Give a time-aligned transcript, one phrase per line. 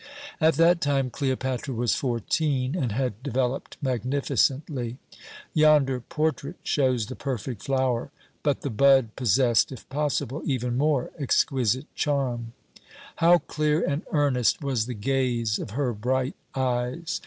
[0.39, 4.97] "At that time Cleopatra was fourteen, and had developed magnificently.
[5.53, 8.09] Yonder portrait shows the perfect flower,
[8.41, 12.53] but the bud possessed, if possible, even more exquisite charm.
[13.17, 17.19] How clear and earnest was the gaze of her bright eyes!